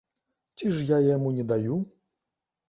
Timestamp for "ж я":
0.77-0.99